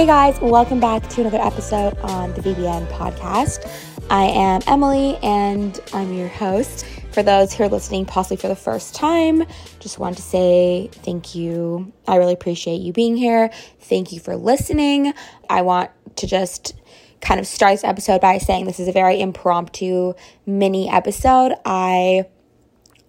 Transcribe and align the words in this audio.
Hey 0.00 0.06
guys, 0.06 0.40
welcome 0.40 0.80
back 0.80 1.06
to 1.10 1.20
another 1.20 1.42
episode 1.42 1.94
on 1.98 2.32
the 2.32 2.40
VBN 2.40 2.90
podcast. 2.92 3.70
I 4.08 4.24
am 4.24 4.62
Emily 4.66 5.18
and 5.22 5.78
I'm 5.92 6.14
your 6.14 6.28
host. 6.28 6.86
For 7.12 7.22
those 7.22 7.52
who 7.52 7.64
are 7.64 7.68
listening, 7.68 8.06
possibly 8.06 8.38
for 8.38 8.48
the 8.48 8.56
first 8.56 8.94
time, 8.94 9.44
just 9.78 9.98
want 9.98 10.16
to 10.16 10.22
say 10.22 10.88
thank 10.90 11.34
you. 11.34 11.92
I 12.08 12.16
really 12.16 12.32
appreciate 12.32 12.80
you 12.80 12.94
being 12.94 13.14
here. 13.14 13.50
Thank 13.80 14.10
you 14.10 14.20
for 14.20 14.36
listening. 14.36 15.12
I 15.50 15.60
want 15.60 15.90
to 16.16 16.26
just 16.26 16.72
kind 17.20 17.38
of 17.38 17.46
start 17.46 17.74
this 17.74 17.84
episode 17.84 18.22
by 18.22 18.38
saying 18.38 18.64
this 18.64 18.80
is 18.80 18.88
a 18.88 18.92
very 18.92 19.20
impromptu 19.20 20.14
mini 20.46 20.88
episode. 20.88 21.52
I 21.66 22.24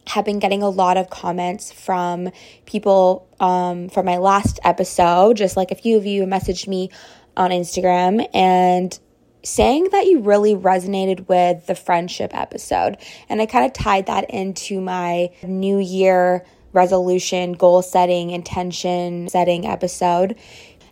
have 0.08 0.26
been 0.26 0.40
getting 0.40 0.64
a 0.64 0.70
lot 0.70 0.98
of 0.98 1.10
comments 1.10 1.72
from 1.72 2.30
people 2.66 3.28
um, 3.40 3.90
from 3.90 4.06
my 4.06 4.18
last 4.18 4.60
episode. 4.64 5.38
Just 5.38 5.56
like 5.56 5.72
a 5.72 5.76
few 5.76 5.98
of 5.98 6.06
you 6.06 6.24
messaged 6.24 6.68
me 6.68 6.90
on 7.38 7.52
Instagram 7.52 8.28
and 8.34 8.98
saying 9.44 9.90
that 9.92 10.06
you 10.06 10.20
really 10.20 10.56
resonated 10.56 11.28
with 11.28 11.66
the 11.66 11.76
friendship 11.76 12.32
episode. 12.34 12.98
And 13.30 13.42
I 13.42 13.46
kind 13.46 13.66
of 13.66 13.74
tied 13.74 14.08
that 14.08 14.30
into 14.30 14.82
my 14.82 15.30
new 15.44 15.80
year 15.80 16.46
resolution, 16.74 17.54
goal 17.54 17.82
setting, 17.82 18.32
intention 18.32 19.30
setting 19.30 19.66
episode. 19.66 20.36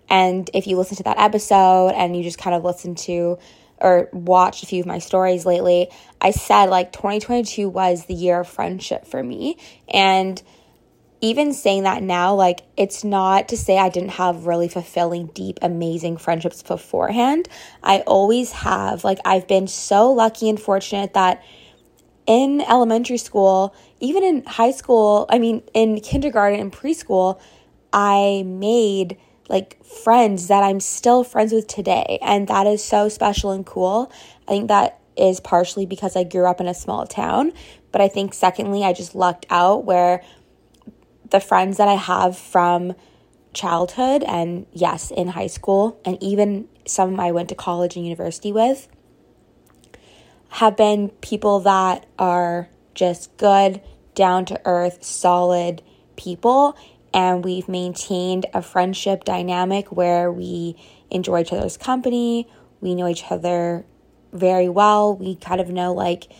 And 0.10 0.50
if 0.54 0.66
you 0.66 0.78
listen 0.78 0.98
to 0.98 1.04
that 1.04 1.20
episode 1.20 1.90
and 1.90 2.18
you 2.18 2.24
just 2.24 2.40
kind 2.40 2.56
of 2.56 2.64
listen 2.64 2.96
to 2.96 3.38
or 3.82 4.10
watched 4.14 4.64
a 4.64 4.66
few 4.66 4.82
of 4.82 4.86
my 4.86 5.00
stories 5.00 5.46
lately, 5.46 5.90
I 6.22 6.32
said 6.32 6.66
like 6.66 6.92
2022 6.92 7.70
was 7.70 8.06
the 8.06 8.14
year 8.14 8.42
of 8.42 8.48
friendship 8.48 9.06
for 9.06 9.24
me. 9.24 9.58
And 9.88 10.42
even 11.22 11.54
saying 11.54 11.84
that 11.84 12.02
now, 12.02 12.34
like, 12.34 12.62
it's 12.78 13.04
not 13.04 13.50
to 13.50 13.58
say 13.58 13.78
I 13.78 13.90
didn't 13.90 14.12
have 14.12 14.46
really 14.46 14.70
fulfilling, 14.70 15.28
deep, 15.28 15.60
amazing 15.62 16.18
friendships 16.18 16.64
beforehand. 16.64 17.50
I 17.84 18.00
always 18.02 18.52
have. 18.54 19.04
Like, 19.04 19.20
I've 19.26 19.48
been 19.48 19.68
so 19.68 20.12
lucky 20.12 20.50
and 20.50 20.60
fortunate 20.60 21.14
that 21.16 21.44
in 22.26 22.62
elementary 22.62 23.18
school, 23.18 23.76
even 24.00 24.24
in 24.24 24.46
high 24.46 24.72
school, 24.72 25.26
I 25.30 25.40
mean, 25.40 25.64
in 25.74 26.00
kindergarten 26.00 26.60
and 26.60 26.72
preschool, 26.72 27.40
I 27.92 28.44
made 28.46 29.18
like 29.50 29.84
friends 29.84 30.48
that 30.48 30.64
I'm 30.64 30.80
still 30.80 31.24
friends 31.24 31.52
with 31.52 31.68
today. 31.68 32.20
And 32.22 32.48
that 32.48 32.68
is 32.68 32.84
so 32.84 33.10
special 33.10 33.52
and 33.52 33.66
cool. 33.66 34.12
I 34.48 34.52
think 34.52 34.68
that 34.70 35.00
is 35.18 35.40
partially 35.40 35.86
because 35.86 36.16
I 36.16 36.24
grew 36.24 36.46
up 36.46 36.62
in 36.62 36.68
a 36.68 36.74
small 36.74 37.06
town. 37.06 37.52
But 37.92 38.02
I 38.02 38.08
think, 38.08 38.34
secondly, 38.34 38.84
I 38.84 38.94
just 38.94 39.16
lucked 39.16 39.46
out 39.50 39.84
where 39.84 40.24
the 41.30 41.40
friends 41.40 41.78
that 41.78 41.88
I 41.88 41.96
have 41.96 42.38
from 42.38 42.94
childhood 43.54 44.24
and, 44.24 44.68
yes, 44.72 45.12
in 45.12 45.30
high 45.30 45.48
school, 45.48 46.00
and 46.06 46.22
even 46.22 46.68
some 46.86 47.20
I 47.20 47.32
went 47.32 47.50
to 47.50 47.56
college 47.56 47.96
and 47.96 48.06
university 48.06 48.52
with, 48.52 48.88
have 50.50 50.78
been 50.78 51.10
people 51.22 51.60
that 51.62 52.06
are 52.18 52.70
just 52.94 53.36
good, 53.38 53.82
down 54.16 54.46
to 54.46 54.62
earth, 54.66 55.04
solid 55.04 55.82
people 56.16 56.78
and 57.14 57.44
we've 57.44 57.68
maintained 57.68 58.46
a 58.54 58.62
friendship 58.62 59.24
dynamic 59.24 59.92
where 59.92 60.32
we 60.32 60.76
enjoy 61.10 61.42
each 61.42 61.54
other's 61.54 61.78
company, 61.78 62.48
we 62.82 62.96
know 62.96 63.08
each 63.08 63.26
other 63.30 63.86
very 64.32 64.70
well, 64.70 65.16
we 65.16 65.36
kind 65.36 65.60
of 65.60 65.70
know 65.70 65.94
like 65.94 66.32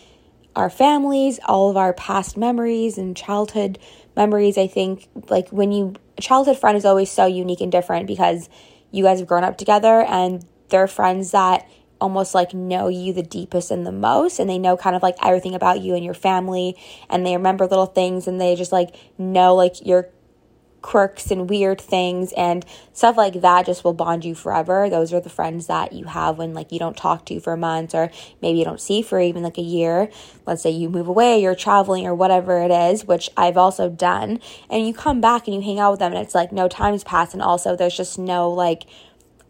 our 0.56 0.70
families, 0.70 1.38
all 1.44 1.70
of 1.70 1.76
our 1.76 1.92
past 1.92 2.36
memories 2.36 2.98
and 2.98 3.16
childhood 3.16 3.78
memories. 4.16 4.58
I 4.58 4.66
think 4.66 5.08
like 5.28 5.48
when 5.50 5.72
you 5.72 5.94
a 6.18 6.22
childhood 6.22 6.58
friend 6.58 6.76
is 6.76 6.84
always 6.84 7.10
so 7.10 7.26
unique 7.26 7.60
and 7.60 7.72
different 7.72 8.06
because 8.06 8.48
you 8.90 9.04
guys 9.04 9.18
have 9.20 9.28
grown 9.28 9.44
up 9.44 9.56
together 9.56 10.02
and 10.02 10.44
they're 10.68 10.86
friends 10.86 11.30
that 11.30 11.68
almost 12.00 12.34
like 12.34 12.54
know 12.54 12.88
you 12.88 13.12
the 13.12 13.22
deepest 13.22 13.70
and 13.70 13.86
the 13.86 13.92
most 13.92 14.38
and 14.38 14.48
they 14.48 14.58
know 14.58 14.76
kind 14.76 14.96
of 14.96 15.02
like 15.02 15.16
everything 15.22 15.54
about 15.54 15.80
you 15.80 15.94
and 15.94 16.04
your 16.04 16.14
family 16.14 16.76
and 17.08 17.26
they 17.26 17.36
remember 17.36 17.66
little 17.66 17.86
things 17.86 18.26
and 18.26 18.40
they 18.40 18.54
just 18.56 18.72
like 18.72 18.94
know 19.18 19.54
like 19.54 19.84
your 19.84 20.08
quirks 20.82 21.30
and 21.30 21.48
weird 21.48 21.80
things 21.80 22.32
and 22.32 22.64
stuff 22.92 23.16
like 23.16 23.40
that 23.40 23.66
just 23.66 23.84
will 23.84 23.92
bond 23.92 24.24
you 24.24 24.34
forever. 24.34 24.88
Those 24.88 25.12
are 25.12 25.20
the 25.20 25.30
friends 25.30 25.66
that 25.66 25.92
you 25.92 26.06
have 26.06 26.38
when 26.38 26.54
like 26.54 26.72
you 26.72 26.78
don't 26.78 26.96
talk 26.96 27.26
to 27.26 27.40
for 27.40 27.56
months 27.56 27.94
or 27.94 28.10
maybe 28.40 28.58
you 28.58 28.64
don't 28.64 28.80
see 28.80 29.02
for 29.02 29.20
even 29.20 29.42
like 29.42 29.58
a 29.58 29.62
year. 29.62 30.10
Let's 30.46 30.62
say 30.62 30.70
you 30.70 30.88
move 30.88 31.08
away, 31.08 31.40
you're 31.40 31.54
traveling 31.54 32.06
or 32.06 32.14
whatever 32.14 32.62
it 32.62 32.70
is, 32.70 33.04
which 33.04 33.30
I've 33.36 33.56
also 33.56 33.88
done. 33.88 34.40
And 34.68 34.86
you 34.86 34.94
come 34.94 35.20
back 35.20 35.46
and 35.46 35.54
you 35.54 35.62
hang 35.62 35.78
out 35.78 35.92
with 35.92 36.00
them 36.00 36.12
and 36.12 36.20
it's 36.20 36.34
like 36.34 36.52
no 36.52 36.68
time's 36.68 37.04
passed 37.04 37.34
and 37.34 37.42
also 37.42 37.76
there's 37.76 37.96
just 37.96 38.18
no 38.18 38.50
like 38.50 38.84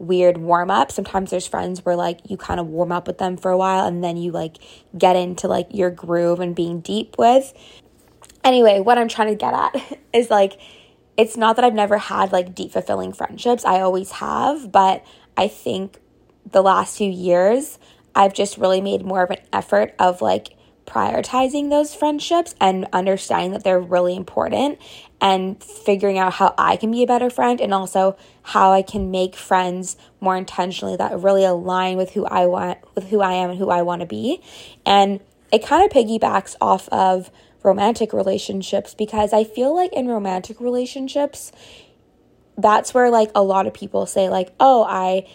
weird 0.01 0.37
warm 0.37 0.71
up. 0.71 0.91
Sometimes 0.91 1.29
there's 1.29 1.47
friends 1.47 1.85
where 1.85 1.95
like 1.95 2.19
you 2.29 2.35
kind 2.35 2.59
of 2.59 2.67
warm 2.67 2.91
up 2.91 3.07
with 3.07 3.19
them 3.19 3.37
for 3.37 3.51
a 3.51 3.57
while 3.57 3.85
and 3.85 4.03
then 4.03 4.17
you 4.17 4.31
like 4.31 4.57
get 4.97 5.15
into 5.15 5.47
like 5.47 5.67
your 5.69 5.91
groove 5.91 6.39
and 6.39 6.55
being 6.55 6.81
deep 6.81 7.15
with. 7.17 7.53
Anyway, 8.43 8.79
what 8.79 8.97
I'm 8.97 9.07
trying 9.07 9.29
to 9.29 9.35
get 9.35 9.53
at 9.53 9.99
is 10.13 10.29
like 10.29 10.59
it's 11.17 11.37
not 11.37 11.55
that 11.55 11.65
I've 11.65 11.73
never 11.73 11.97
had 11.97 12.31
like 12.31 12.55
deep, 12.55 12.71
fulfilling 12.71 13.13
friendships. 13.13 13.65
I 13.65 13.81
always 13.81 14.11
have, 14.11 14.71
but 14.71 15.03
I 15.37 15.47
think 15.47 15.97
the 16.49 16.61
last 16.61 16.97
few 16.97 17.09
years, 17.09 17.77
I've 18.15 18.33
just 18.33 18.57
really 18.57 18.81
made 18.81 19.03
more 19.03 19.23
of 19.23 19.31
an 19.31 19.39
effort 19.53 19.93
of 19.99 20.21
like 20.21 20.55
prioritizing 20.85 21.69
those 21.69 21.95
friendships 21.95 22.53
and 22.59 22.87
understanding 22.91 23.51
that 23.51 23.63
they're 23.63 23.79
really 23.79 24.15
important 24.15 24.79
and 25.21 25.63
figuring 25.63 26.17
out 26.17 26.33
how 26.33 26.53
I 26.57 26.75
can 26.75 26.91
be 26.91 27.03
a 27.03 27.07
better 27.07 27.29
friend 27.29 27.61
and 27.61 27.73
also 27.73 28.17
how 28.41 28.71
I 28.73 28.81
can 28.81 29.11
make 29.11 29.35
friends 29.35 29.95
more 30.19 30.35
intentionally 30.35 30.97
that 30.97 31.17
really 31.19 31.45
align 31.45 31.95
with 31.95 32.11
who 32.11 32.25
I 32.25 32.47
want 32.47 32.79
with 32.95 33.09
who 33.09 33.21
I 33.21 33.33
am 33.33 33.51
and 33.51 33.59
who 33.59 33.69
I 33.69 33.83
want 33.83 34.01
to 34.01 34.07
be. 34.07 34.41
And 34.85 35.21
it 35.51 35.63
kind 35.63 35.85
of 35.85 35.91
piggybacks 35.91 36.55
off 36.59 36.89
of 36.89 37.31
romantic 37.63 38.13
relationships 38.13 38.93
because 38.93 39.33
I 39.33 39.43
feel 39.43 39.75
like 39.75 39.93
in 39.93 40.07
romantic 40.07 40.59
relationships, 40.59 41.51
that's 42.57 42.93
where 42.93 43.09
like 43.09 43.31
a 43.35 43.43
lot 43.43 43.67
of 43.67 43.73
people 43.73 44.05
say, 44.05 44.29
like, 44.29 44.53
oh, 44.59 44.83
I 44.83 45.27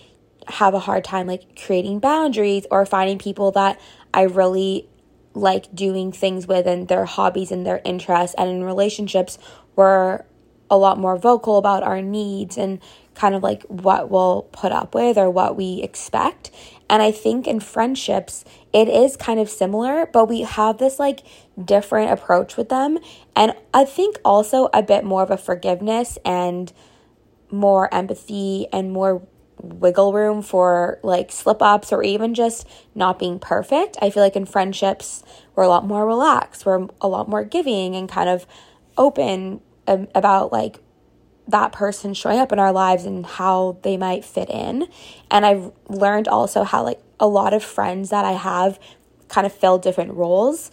have 0.48 0.74
a 0.74 0.78
hard 0.78 1.04
time 1.04 1.26
like 1.26 1.60
creating 1.60 1.98
boundaries 1.98 2.66
or 2.70 2.86
finding 2.86 3.18
people 3.18 3.50
that 3.52 3.80
I 4.14 4.22
really 4.22 4.88
like 5.34 5.74
doing 5.74 6.12
things 6.12 6.46
with 6.46 6.66
and 6.66 6.88
their 6.88 7.04
hobbies 7.04 7.50
and 7.50 7.66
their 7.66 7.80
interests. 7.84 8.34
And 8.38 8.48
in 8.48 8.64
relationships, 8.64 9.38
we're 9.74 10.24
a 10.70 10.76
lot 10.76 10.98
more 10.98 11.16
vocal 11.16 11.58
about 11.58 11.82
our 11.82 12.00
needs 12.00 12.56
and 12.56 12.80
kind 13.14 13.34
of 13.34 13.42
like 13.42 13.62
what 13.64 14.10
we'll 14.10 14.42
put 14.52 14.72
up 14.72 14.94
with 14.94 15.18
or 15.18 15.30
what 15.30 15.56
we 15.56 15.82
expect. 15.82 16.50
And 16.88 17.02
I 17.02 17.10
think 17.10 17.46
in 17.46 17.60
friendships, 17.60 18.44
it 18.72 18.88
is 18.88 19.16
kind 19.16 19.40
of 19.40 19.50
similar, 19.50 20.06
but 20.06 20.28
we 20.28 20.42
have 20.42 20.78
this 20.78 20.98
like 20.98 21.22
different 21.62 22.12
approach 22.12 22.56
with 22.56 22.68
them. 22.68 22.98
And 23.34 23.54
I 23.74 23.84
think 23.84 24.18
also 24.24 24.68
a 24.72 24.82
bit 24.82 25.04
more 25.04 25.22
of 25.22 25.30
a 25.30 25.36
forgiveness 25.36 26.18
and 26.24 26.72
more 27.50 27.92
empathy 27.92 28.66
and 28.72 28.92
more 28.92 29.22
wiggle 29.60 30.12
room 30.12 30.42
for 30.42 30.98
like 31.02 31.32
slip 31.32 31.62
ups 31.62 31.92
or 31.92 32.02
even 32.02 32.34
just 32.34 32.68
not 32.94 33.18
being 33.18 33.38
perfect. 33.38 33.96
I 34.02 34.10
feel 34.10 34.22
like 34.22 34.36
in 34.36 34.46
friendships, 34.46 35.22
we're 35.54 35.64
a 35.64 35.68
lot 35.68 35.86
more 35.86 36.06
relaxed, 36.06 36.66
we're 36.66 36.86
a 37.00 37.08
lot 37.08 37.28
more 37.28 37.44
giving 37.44 37.96
and 37.96 38.08
kind 38.08 38.28
of 38.28 38.46
open 38.98 39.60
um, 39.86 40.08
about 40.14 40.52
like 40.52 40.80
that 41.48 41.72
person 41.72 42.14
showing 42.14 42.38
up 42.38 42.52
in 42.52 42.58
our 42.58 42.72
lives 42.72 43.04
and 43.04 43.24
how 43.24 43.78
they 43.82 43.96
might 43.96 44.24
fit 44.24 44.50
in. 44.50 44.88
And 45.30 45.46
I've 45.46 45.70
learned 45.88 46.28
also 46.28 46.64
how, 46.64 46.82
like, 46.82 47.00
a 47.18 47.26
lot 47.26 47.54
of 47.54 47.62
friends 47.62 48.10
that 48.10 48.24
I 48.24 48.32
have 48.32 48.78
kind 49.28 49.46
of 49.46 49.52
fill 49.52 49.78
different 49.78 50.14
roles. 50.14 50.70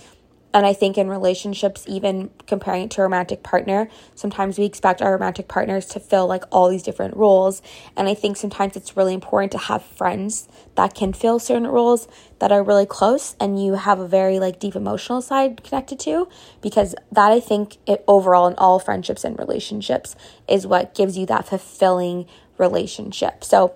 And 0.53 0.67
I 0.67 0.73
think 0.73 0.99
in 0.99 1.09
relationships, 1.09 1.83
even 1.87 2.29
comparing 2.45 2.83
it 2.83 2.91
to 2.91 3.01
a 3.01 3.03
romantic 3.05 3.41
partner, 3.41 3.89
sometimes 4.13 4.59
we 4.59 4.65
expect 4.65 5.01
our 5.01 5.13
romantic 5.13 5.47
partners 5.47 5.87
to 5.87 5.99
fill 5.99 6.27
like 6.27 6.43
all 6.51 6.69
these 6.69 6.83
different 6.83 7.17
roles. 7.17 7.63
And 7.97 8.07
I 8.07 8.13
think 8.13 8.37
sometimes 8.37 8.75
it's 8.75 8.95
really 8.95 9.15
important 9.15 9.51
to 9.53 9.57
have 9.57 9.83
friends 9.83 10.47
that 10.75 10.93
can 10.93 11.11
fill 11.11 11.39
certain 11.39 11.67
roles 11.67 12.07
that 12.37 12.51
are 12.51 12.63
really 12.63 12.85
close 12.85 13.35
and 13.39 13.63
you 13.63 13.73
have 13.73 13.99
a 13.99 14.07
very 14.07 14.37
like 14.39 14.59
deep 14.59 14.75
emotional 14.75 15.21
side 15.21 15.63
connected 15.63 15.99
to 16.01 16.27
because 16.61 16.93
that 17.11 17.31
I 17.31 17.39
think 17.39 17.77
it 17.87 18.03
overall 18.07 18.47
in 18.47 18.53
all 18.55 18.79
friendships 18.79 19.23
and 19.23 19.37
relationships 19.39 20.15
is 20.47 20.67
what 20.67 20.93
gives 20.93 21.17
you 21.17 21.25
that 21.27 21.47
fulfilling 21.47 22.27
relationship. 22.57 23.43
So 23.43 23.73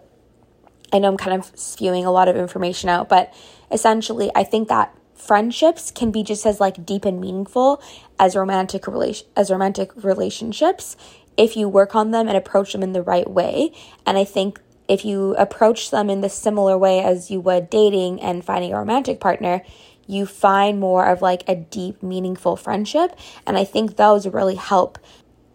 I 0.94 1.00
know 1.00 1.08
I'm 1.08 1.18
kind 1.18 1.40
of 1.40 1.52
spewing 1.58 2.06
a 2.06 2.12
lot 2.12 2.28
of 2.28 2.36
information 2.36 2.90
out, 2.90 3.10
but 3.10 3.34
essentially 3.72 4.32
I 4.36 4.44
think 4.44 4.68
that 4.68 4.94
friendships 5.18 5.92
can 5.92 6.12
be 6.12 6.24
just 6.24 6.46
as 6.46 6.60
like 6.60 6.86
deep 6.86 7.04
and 7.04 7.20
meaningful 7.20 7.82
as 8.20 8.36
romantic 8.36 8.88
relation 8.88 9.28
as 9.36 9.50
romantic 9.50 9.92
relationships 10.04 10.96
if 11.36 11.56
you 11.56 11.68
work 11.68 11.96
on 11.96 12.12
them 12.12 12.28
and 12.28 12.38
approach 12.38 12.74
them 12.74 12.84
in 12.84 12.94
the 12.94 13.02
right 13.02 13.30
way. 13.30 13.72
And 14.06 14.18
I 14.18 14.24
think 14.24 14.60
if 14.88 15.04
you 15.04 15.36
approach 15.36 15.92
them 15.92 16.10
in 16.10 16.22
the 16.22 16.30
similar 16.30 16.78
way 16.78 17.02
as 17.02 17.30
you 17.30 17.42
would 17.42 17.70
dating 17.70 18.22
and 18.22 18.44
finding 18.44 18.74
a 18.74 18.78
romantic 18.78 19.20
partner, 19.20 19.64
you 20.08 20.26
find 20.26 20.80
more 20.80 21.06
of 21.06 21.22
like 21.22 21.44
a 21.48 21.56
deep, 21.56 22.02
meaningful 22.02 22.56
friendship. 22.56 23.18
And 23.46 23.58
I 23.58 23.66
think 23.66 23.98
those 23.98 24.26
really 24.28 24.56
help 24.56 24.98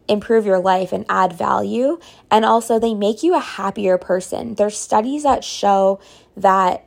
improve 0.08 0.44
your 0.44 0.58
life 0.58 0.92
and 0.92 1.06
add 1.08 1.32
value. 1.32 1.98
And 2.30 2.44
also, 2.44 2.78
they 2.78 2.94
make 2.94 3.22
you 3.22 3.34
a 3.34 3.40
happier 3.40 3.96
person. 3.96 4.54
There's 4.54 4.76
studies 4.76 5.22
that 5.22 5.42
show 5.42 6.00
that 6.36 6.86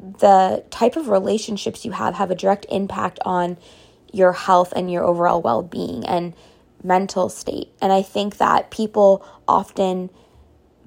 the 0.00 0.64
type 0.70 0.96
of 0.96 1.08
relationships 1.08 1.84
you 1.84 1.92
have 1.92 2.14
have 2.14 2.30
a 2.30 2.34
direct 2.34 2.66
impact 2.70 3.18
on 3.24 3.58
your 4.12 4.32
health 4.32 4.72
and 4.74 4.90
your 4.90 5.04
overall 5.04 5.40
well 5.40 5.62
being 5.62 6.04
and 6.06 6.34
mental 6.82 7.28
state. 7.28 7.68
And 7.80 7.92
I 7.92 8.02
think 8.02 8.38
that 8.38 8.70
people 8.70 9.24
often 9.46 10.10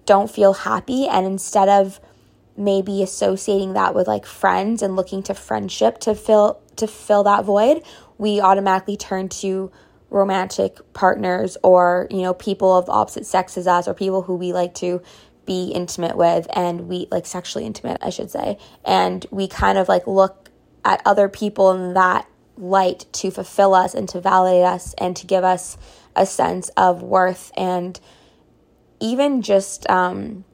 don't 0.06 0.30
feel 0.30 0.54
happy, 0.54 1.07
and 1.07 1.25
instead 1.25 1.69
of 1.69 2.00
maybe 2.57 3.01
associating 3.01 3.74
that 3.74 3.95
with 3.95 4.07
like 4.07 4.25
friends 4.25 4.81
and 4.81 4.95
looking 4.95 5.24
to 5.24 5.33
friendship 5.33 6.00
to 6.00 6.13
fill 6.13 6.62
to 6.75 6.88
fill 6.88 7.24
that 7.24 7.45
void, 7.45 7.83
we 8.18 8.42
automatically 8.42 8.98
turn 8.98 9.30
to 9.30 9.71
romantic 10.09 10.77
partners 10.94 11.57
or 11.63 12.07
you 12.12 12.21
know 12.21 12.33
people 12.33 12.75
of 12.75 12.88
opposite 12.89 13.25
sex 13.25 13.57
as 13.57 13.66
us 13.66 13.88
or 13.88 13.94
people 13.94 14.21
who 14.21 14.36
we 14.36 14.54
like 14.54 14.74
to 14.75 15.01
be 15.45 15.72
intimate 15.72 16.18
with 16.18 16.48
and 16.56 16.88
we 16.88 17.07
like 17.12 17.25
sexually 17.25 17.66
intimate 17.66 17.98
I 18.01 18.10
should 18.10 18.31
say 18.31 18.57
and 18.86 19.25
we 19.31 19.48
kind 19.48 19.78
of 19.78 19.90
like 19.90 20.07
look 20.07 20.50
at 20.86 21.01
other 21.06 21.30
people 21.30 21.72
in 21.72 21.94
that 21.94 22.28
light 22.57 23.06
to 23.13 23.31
fulfill 23.31 23.74
us 23.74 23.94
and 23.94 24.07
to 24.10 24.22
validate 24.22 24.63
us 24.66 24.94
and 24.98 25.16
to 25.16 25.25
give 25.25 25.44
us 25.44 25.78
a 26.16 26.25
sense 26.25 26.69
of 26.78 27.01
worth 27.01 27.51
and 27.57 28.00
even 29.00 29.42
just 29.42 29.90
um, 29.90 30.45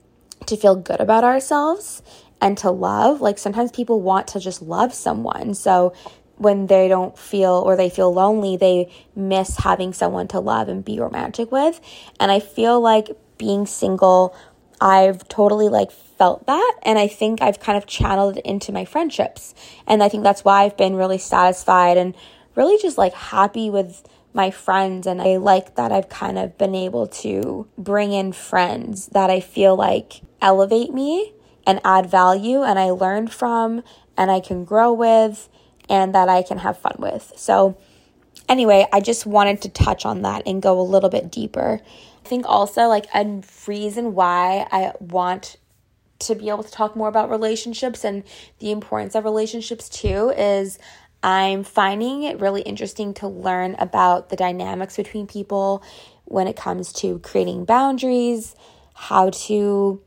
to 0.46 0.58
feel 0.58 0.76
good 0.76 1.00
about 1.00 1.24
ourselves 1.24 2.02
and 2.42 2.58
to 2.58 2.72
love. 2.72 3.22
Like 3.22 3.38
sometimes 3.38 3.72
people 3.72 4.02
want 4.02 4.28
to 4.30 4.40
just 4.40 4.62
love 4.62 4.94
someone. 4.94 5.54
So 5.54 5.94
when 6.38 6.68
they 6.68 6.88
don't 6.88 7.18
feel 7.18 7.62
or 7.66 7.76
they 7.76 7.90
feel 7.90 8.14
lonely, 8.14 8.56
they 8.56 8.92
miss 9.16 9.58
having 9.58 9.94
someone 9.94 10.28
to 10.30 10.40
love 10.40 10.70
and 10.70 10.84
be 10.84 11.00
romantic 11.00 11.52
with. 11.52 11.80
And 12.20 12.32
I 12.32 12.40
feel 12.40 12.80
like 12.80 13.10
being 13.38 13.66
single, 13.66 14.36
I've 14.82 15.28
totally 15.28 15.70
like 15.70 15.92
felt 15.92 16.46
that. 16.48 16.80
And 16.84 16.98
I 16.98 17.08
think 17.08 17.42
I've 17.42 17.60
kind 17.60 17.78
of 17.78 17.86
channeled 17.86 18.38
it 18.38 18.46
into 18.46 18.72
my 18.72 18.86
friendships. 18.86 19.54
And 19.88 20.02
I 20.02 20.10
think 20.10 20.24
that's 20.24 20.44
why 20.44 20.64
I've 20.64 20.78
been 20.78 20.96
really 20.96 21.18
satisfied 21.18 21.98
and 21.98 22.16
really 22.56 22.82
just 22.82 22.98
like 22.98 23.14
happy 23.14 23.70
with 23.70 24.08
my 24.34 24.52
friends. 24.52 25.08
And 25.08 25.22
I 25.22 25.38
like 25.38 25.76
that 25.76 25.92
I've 25.92 26.10
kind 26.10 26.38
of 26.38 26.58
been 26.58 26.76
able 26.76 27.08
to 27.08 27.68
bring 27.78 28.14
in 28.14 28.32
friends 28.32 29.08
that 29.08 29.30
I 29.30 29.40
feel 29.40 29.76
like 29.76 30.22
elevate 30.42 30.94
me 30.94 31.34
and 31.66 31.82
add 31.84 32.10
value 32.10 32.64
and 32.64 32.80
I 32.80 32.92
learn 32.92 33.28
from 33.28 33.84
and 34.18 34.32
I 34.32 34.40
can 34.40 34.66
grow 34.66 34.92
with 34.94 35.50
and 35.90 36.14
that 36.16 36.30
I 36.30 36.44
can 36.44 36.60
have 36.60 36.78
fun 36.78 36.96
with. 37.00 37.34
So, 37.36 37.78
anyway, 38.48 38.88
I 38.94 39.02
just 39.02 39.26
wanted 39.26 39.62
to 39.64 39.70
touch 39.70 40.06
on 40.06 40.22
that 40.22 40.44
and 40.46 40.62
go 40.62 40.80
a 40.80 40.84
little 40.84 41.10
bit 41.10 41.32
deeper. 41.32 41.82
Think 42.30 42.46
also, 42.48 42.88
like, 42.88 43.08
a 43.16 43.42
reason 43.66 44.14
why 44.14 44.68
I 44.72 44.94
want 45.00 45.58
to 46.20 46.36
be 46.36 46.50
able 46.50 46.64
to 46.64 46.72
talk 46.72 46.96
more 46.96 47.08
about 47.08 47.32
relationships 47.32 48.04
and 48.04 48.24
the 48.60 48.70
importance 48.70 49.16
of 49.16 49.24
relationships 49.24 49.90
too 49.90 50.32
is 50.38 50.78
I'm 51.24 51.64
finding 51.64 52.24
it 52.24 52.40
really 52.40 52.62
interesting 52.62 53.16
to 53.16 53.28
learn 53.28 53.76
about 53.80 54.30
the 54.30 54.36
dynamics 54.36 54.96
between 54.96 55.26
people 55.26 55.82
when 56.26 56.48
it 56.48 56.56
comes 56.56 56.94
to 56.94 57.18
creating 57.20 57.66
boundaries, 57.66 58.56
how 58.94 59.32
to 59.32 60.00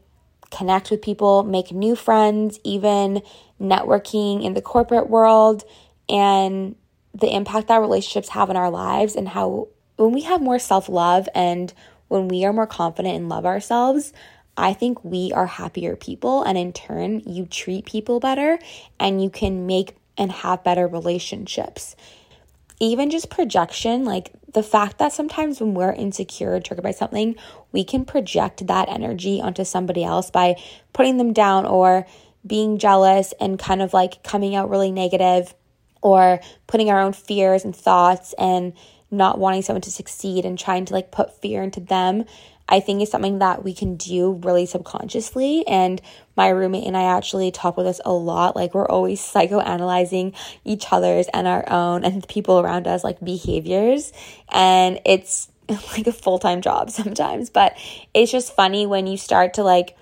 connect 0.52 0.92
with 0.92 1.02
people, 1.02 1.42
make 1.42 1.72
new 1.72 1.96
friends, 1.96 2.60
even 2.62 3.22
networking 3.60 4.44
in 4.44 4.54
the 4.54 4.62
corporate 4.62 5.10
world, 5.10 5.64
and 6.08 6.76
the 7.14 7.34
impact 7.34 7.66
that 7.66 7.80
relationships 7.80 8.28
have 8.28 8.48
in 8.48 8.56
our 8.56 8.70
lives, 8.70 9.16
and 9.16 9.28
how 9.30 9.66
when 9.96 10.12
we 10.12 10.22
have 10.22 10.40
more 10.40 10.58
self 10.58 10.88
love 10.88 11.28
and 11.34 11.74
when 12.12 12.28
we 12.28 12.44
are 12.44 12.52
more 12.52 12.66
confident 12.66 13.16
and 13.16 13.30
love 13.30 13.46
ourselves, 13.46 14.12
I 14.54 14.74
think 14.74 15.02
we 15.02 15.32
are 15.32 15.46
happier 15.46 15.96
people. 15.96 16.42
And 16.42 16.58
in 16.58 16.74
turn, 16.74 17.20
you 17.26 17.46
treat 17.46 17.86
people 17.86 18.20
better 18.20 18.58
and 19.00 19.22
you 19.22 19.30
can 19.30 19.66
make 19.66 19.96
and 20.18 20.30
have 20.30 20.62
better 20.62 20.86
relationships. 20.86 21.96
Even 22.78 23.10
just 23.10 23.30
projection, 23.30 24.04
like 24.04 24.30
the 24.52 24.62
fact 24.62 24.98
that 24.98 25.14
sometimes 25.14 25.58
when 25.58 25.72
we're 25.72 25.92
insecure, 25.92 26.60
triggered 26.60 26.84
by 26.84 26.90
something, 26.90 27.34
we 27.72 27.82
can 27.82 28.04
project 28.04 28.66
that 28.66 28.90
energy 28.90 29.40
onto 29.40 29.64
somebody 29.64 30.04
else 30.04 30.30
by 30.30 30.56
putting 30.92 31.16
them 31.16 31.32
down 31.32 31.64
or 31.64 32.06
being 32.46 32.76
jealous 32.76 33.32
and 33.40 33.58
kind 33.58 33.80
of 33.80 33.94
like 33.94 34.22
coming 34.22 34.54
out 34.54 34.68
really 34.68 34.92
negative 34.92 35.54
or 36.02 36.40
putting 36.66 36.90
our 36.90 37.00
own 37.00 37.14
fears 37.14 37.64
and 37.64 37.74
thoughts 37.74 38.34
and 38.36 38.74
not 39.12 39.38
wanting 39.38 39.62
someone 39.62 39.82
to 39.82 39.90
succeed 39.90 40.44
and 40.44 40.58
trying 40.58 40.84
to 40.86 40.92
like 40.94 41.10
put 41.10 41.40
fear 41.40 41.62
into 41.62 41.80
them 41.80 42.24
I 42.68 42.80
think 42.80 43.02
is 43.02 43.10
something 43.10 43.40
that 43.40 43.64
we 43.64 43.74
can 43.74 43.96
do 43.96 44.40
really 44.42 44.66
subconsciously. 44.66 45.66
And 45.66 46.00
my 46.36 46.48
roommate 46.48 46.86
and 46.86 46.96
I 46.96 47.02
actually 47.02 47.50
talk 47.50 47.76
with 47.76 47.86
us 47.86 48.00
a 48.04 48.12
lot. 48.12 48.56
Like 48.56 48.74
we're 48.74 48.86
always 48.86 49.20
psychoanalyzing 49.20 50.34
each 50.64 50.86
other's 50.90 51.26
and 51.34 51.46
our 51.46 51.68
own 51.68 52.04
and 52.04 52.22
the 52.22 52.26
people 52.26 52.60
around 52.60 52.86
us 52.86 53.04
like 53.04 53.20
behaviors. 53.20 54.12
And 54.50 55.00
it's 55.04 55.50
like 55.68 56.06
a 56.06 56.12
full 56.12 56.38
time 56.38 56.62
job 56.62 56.90
sometimes. 56.90 57.50
But 57.50 57.76
it's 58.14 58.32
just 58.32 58.54
funny 58.54 58.86
when 58.86 59.06
you 59.06 59.16
start 59.16 59.54
to 59.54 59.62
like 59.62 59.96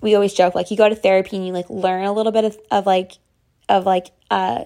we 0.00 0.14
always 0.14 0.32
joke 0.32 0.54
like 0.54 0.70
you 0.70 0.76
go 0.76 0.88
to 0.88 0.94
therapy 0.94 1.36
and 1.36 1.46
you 1.46 1.52
like 1.52 1.68
learn 1.68 2.04
a 2.04 2.12
little 2.12 2.30
bit 2.30 2.44
of, 2.44 2.56
of 2.70 2.86
like 2.86 3.12
of 3.68 3.84
like 3.84 4.12
uh 4.30 4.64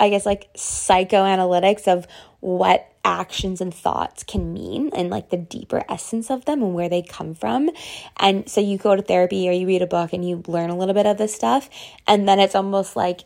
I 0.00 0.10
guess 0.10 0.26
like 0.26 0.52
psychoanalytics 0.54 1.86
of 1.86 2.08
what 2.42 2.92
actions 3.04 3.60
and 3.60 3.72
thoughts 3.72 4.24
can 4.24 4.52
mean 4.52 4.90
and 4.94 5.10
like 5.10 5.30
the 5.30 5.36
deeper 5.36 5.84
essence 5.88 6.28
of 6.28 6.44
them 6.44 6.60
and 6.60 6.74
where 6.74 6.88
they 6.88 7.00
come 7.00 7.34
from. 7.34 7.70
And 8.16 8.48
so 8.48 8.60
you 8.60 8.78
go 8.78 8.96
to 8.96 9.02
therapy 9.02 9.48
or 9.48 9.52
you 9.52 9.64
read 9.64 9.80
a 9.80 9.86
book 9.86 10.12
and 10.12 10.28
you 10.28 10.42
learn 10.48 10.68
a 10.68 10.76
little 10.76 10.92
bit 10.92 11.06
of 11.06 11.18
this 11.18 11.32
stuff. 11.32 11.70
And 12.06 12.28
then 12.28 12.40
it's 12.40 12.56
almost 12.56 12.96
like 12.96 13.20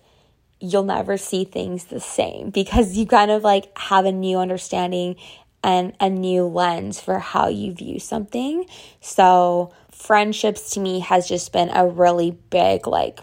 you'll 0.60 0.84
never 0.84 1.16
see 1.16 1.44
things 1.44 1.84
the 1.84 1.98
same 1.98 2.50
because 2.50 2.94
you 2.96 3.06
kind 3.06 3.30
of 3.30 3.42
like 3.42 3.76
have 3.78 4.04
a 4.04 4.12
new 4.12 4.38
understanding 4.38 5.16
and 5.64 5.94
a 5.98 6.10
new 6.10 6.44
lens 6.44 7.00
for 7.00 7.18
how 7.18 7.48
you 7.48 7.72
view 7.72 7.98
something. 7.98 8.66
So, 9.00 9.72
friendships 9.90 10.70
to 10.72 10.80
me 10.80 11.00
has 11.00 11.26
just 11.26 11.54
been 11.54 11.70
a 11.70 11.86
really 11.86 12.32
big 12.50 12.86
like 12.86 13.20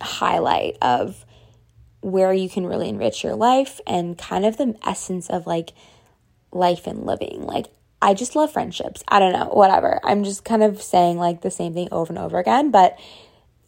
highlight 0.00 0.78
of 0.80 1.26
where 2.02 2.32
you 2.32 2.48
can 2.48 2.66
really 2.66 2.88
enrich 2.88 3.24
your 3.24 3.34
life 3.34 3.80
and 3.86 4.18
kind 4.18 4.44
of 4.44 4.58
the 4.58 4.76
essence 4.86 5.30
of 5.30 5.46
like 5.46 5.72
life 6.52 6.86
and 6.86 7.06
living. 7.06 7.42
Like, 7.42 7.68
I 8.02 8.14
just 8.14 8.34
love 8.34 8.52
friendships. 8.52 9.02
I 9.08 9.20
don't 9.20 9.32
know, 9.32 9.46
whatever. 9.46 10.00
I'm 10.04 10.24
just 10.24 10.44
kind 10.44 10.62
of 10.62 10.82
saying 10.82 11.16
like 11.16 11.40
the 11.40 11.50
same 11.50 11.72
thing 11.72 11.88
over 11.92 12.12
and 12.12 12.18
over 12.18 12.38
again, 12.38 12.70
but 12.70 12.98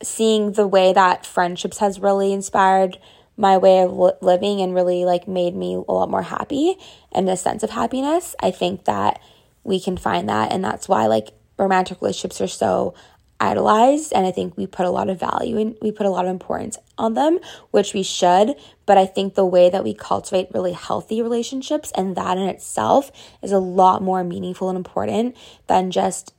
seeing 0.02 0.52
the 0.52 0.66
way 0.66 0.92
that 0.92 1.24
friendships 1.24 1.78
has 1.78 2.00
really 2.00 2.32
inspired 2.32 2.98
my 3.36 3.56
way 3.56 3.80
of 3.80 3.96
li- 3.96 4.12
living 4.20 4.60
and 4.60 4.74
really 4.74 5.04
like 5.04 5.26
made 5.26 5.54
me 5.54 5.74
a 5.74 5.92
lot 5.92 6.10
more 6.10 6.22
happy 6.22 6.76
and 7.12 7.28
a 7.28 7.36
sense 7.36 7.62
of 7.62 7.70
happiness. 7.70 8.34
I 8.40 8.50
think 8.50 8.84
that 8.84 9.20
we 9.62 9.80
can 9.80 9.96
find 9.96 10.28
that 10.28 10.52
and 10.52 10.64
that's 10.64 10.88
why 10.88 11.06
like 11.06 11.30
romantic 11.56 12.00
relationships 12.00 12.40
are 12.40 12.48
so 12.48 12.94
idolized 13.40 14.12
and 14.12 14.26
i 14.26 14.30
think 14.30 14.56
we 14.56 14.66
put 14.66 14.86
a 14.86 14.90
lot 14.90 15.10
of 15.10 15.18
value 15.18 15.58
and 15.58 15.76
we 15.82 15.90
put 15.90 16.06
a 16.06 16.10
lot 16.10 16.24
of 16.24 16.30
importance 16.30 16.78
on 16.96 17.14
them 17.14 17.38
which 17.72 17.92
we 17.92 18.02
should 18.02 18.54
but 18.86 18.96
i 18.96 19.04
think 19.04 19.34
the 19.34 19.44
way 19.44 19.68
that 19.68 19.84
we 19.84 19.92
cultivate 19.92 20.48
really 20.54 20.72
healthy 20.72 21.20
relationships 21.20 21.92
and 21.96 22.16
that 22.16 22.38
in 22.38 22.48
itself 22.48 23.10
is 23.42 23.52
a 23.52 23.58
lot 23.58 24.02
more 24.02 24.22
meaningful 24.22 24.68
and 24.68 24.76
important 24.76 25.36
than 25.66 25.90
just 25.90 26.32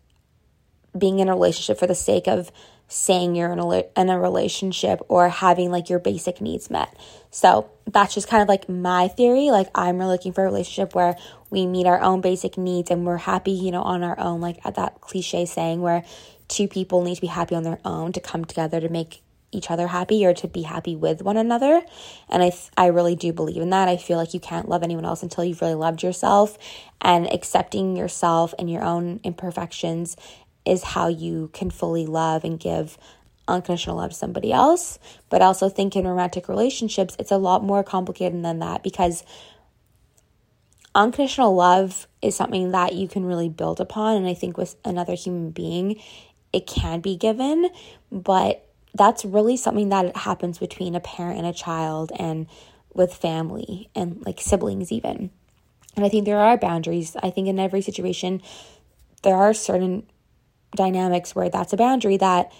being 0.97 1.19
in 1.19 1.27
a 1.27 1.33
relationship 1.33 1.77
for 1.77 1.87
the 1.87 1.95
sake 1.95 2.27
of 2.27 2.51
saying 2.87 3.35
you're 3.35 3.51
in 3.51 3.59
a, 3.59 3.83
in 3.99 4.09
a 4.09 4.19
relationship 4.19 5.01
or 5.07 5.29
having 5.29 5.71
like 5.71 5.89
your 5.89 5.99
basic 5.99 6.39
needs 6.39 6.69
met. 6.69 6.95
So 7.31 7.69
that's 7.87 8.13
just 8.13 8.27
kind 8.27 8.41
of 8.43 8.47
like 8.47 8.69
my 8.69 9.07
theory. 9.07 9.49
Like 9.49 9.69
I'm 9.73 9.97
really 9.97 10.11
looking 10.11 10.33
for 10.33 10.41
a 10.41 10.45
relationship 10.45 10.93
where 10.93 11.17
we 11.49 11.65
meet 11.65 11.87
our 11.87 11.99
own 11.99 12.21
basic 12.21 12.57
needs 12.57 12.91
and 12.91 13.05
we're 13.05 13.17
happy, 13.17 13.51
you 13.51 13.71
know, 13.71 13.81
on 13.81 14.03
our 14.03 14.19
own, 14.19 14.39
like 14.39 14.59
at 14.65 14.75
that 14.75 15.01
cliche 15.01 15.45
saying 15.45 15.81
where 15.81 16.03
two 16.47 16.67
people 16.67 17.03
need 17.03 17.15
to 17.15 17.21
be 17.21 17.27
happy 17.27 17.55
on 17.55 17.63
their 17.63 17.79
own 17.85 18.11
to 18.13 18.19
come 18.19 18.45
together 18.45 18.79
to 18.79 18.89
make 18.89 19.21
each 19.51 19.71
other 19.71 19.87
happy 19.87 20.25
or 20.25 20.33
to 20.33 20.47
be 20.47 20.63
happy 20.63 20.95
with 20.95 21.21
one 21.21 21.37
another. 21.37 21.81
And 22.29 22.43
I 22.43 22.49
th- 22.49 22.69
I 22.77 22.87
really 22.87 23.15
do 23.15 23.31
believe 23.31 23.61
in 23.61 23.69
that. 23.69 23.87
I 23.87 23.97
feel 23.97 24.17
like 24.17 24.33
you 24.33 24.39
can't 24.39 24.67
love 24.67 24.83
anyone 24.83 25.05
else 25.05 25.23
until 25.23 25.43
you've 25.43 25.61
really 25.61 25.75
loved 25.75 26.03
yourself 26.03 26.57
and 27.01 27.31
accepting 27.31 27.95
yourself 27.95 28.53
and 28.59 28.69
your 28.69 28.83
own 28.83 29.19
imperfections 29.23 30.17
is 30.65 30.83
how 30.83 31.07
you 31.07 31.49
can 31.53 31.69
fully 31.69 32.05
love 32.05 32.43
and 32.43 32.59
give 32.59 32.97
unconditional 33.47 33.97
love 33.97 34.09
to 34.09 34.15
somebody 34.15 34.51
else. 34.51 34.99
But 35.29 35.41
I 35.41 35.45
also 35.45 35.69
think 35.69 35.95
in 35.95 36.07
romantic 36.07 36.49
relationships, 36.49 37.15
it's 37.19 37.31
a 37.31 37.37
lot 37.37 37.63
more 37.63 37.83
complicated 37.83 38.43
than 38.43 38.59
that 38.59 38.83
because 38.83 39.23
unconditional 40.95 41.53
love 41.53 42.07
is 42.21 42.35
something 42.35 42.71
that 42.71 42.95
you 42.95 43.07
can 43.07 43.25
really 43.25 43.49
build 43.49 43.79
upon. 43.79 44.17
And 44.17 44.27
I 44.27 44.33
think 44.33 44.57
with 44.57 44.75
another 44.83 45.13
human 45.13 45.51
being, 45.51 46.01
it 46.55 46.67
can 46.67 47.01
be 47.01 47.17
given, 47.17 47.69
but 48.11 48.65
that's 48.93 49.25
really 49.25 49.57
something 49.57 49.89
that 49.89 50.15
happens 50.15 50.57
between 50.57 50.95
a 50.95 51.01
parent 51.01 51.37
and 51.37 51.45
a 51.45 51.51
child 51.51 52.13
and 52.17 52.47
with 52.93 53.13
family 53.13 53.89
and 53.93 54.25
like 54.25 54.39
siblings, 54.39 54.89
even. 54.89 55.31
And 55.97 56.05
I 56.05 56.09
think 56.09 56.23
there 56.23 56.39
are 56.39 56.57
boundaries. 56.57 57.17
I 57.21 57.29
think 57.29 57.49
in 57.49 57.59
every 57.59 57.81
situation, 57.81 58.41
there 59.23 59.35
are 59.35 59.53
certain 59.53 60.07
dynamics 60.75 61.35
where 61.35 61.49
that's 61.49 61.73
a 61.73 61.77
boundary 61.77 62.17
that 62.17 62.51